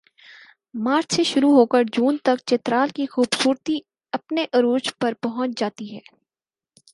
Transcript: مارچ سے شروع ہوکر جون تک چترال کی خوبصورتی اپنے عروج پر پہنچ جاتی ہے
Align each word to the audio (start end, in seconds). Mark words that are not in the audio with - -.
مارچ 0.75 1.13
سے 1.15 1.23
شروع 1.23 1.51
ہوکر 1.51 1.83
جون 1.93 2.17
تک 2.23 2.37
چترال 2.45 2.89
کی 2.95 3.05
خوبصورتی 3.05 3.77
اپنے 4.13 4.45
عروج 4.53 4.91
پر 4.99 5.13
پہنچ 5.21 5.59
جاتی 5.59 5.93
ہے 5.95 5.99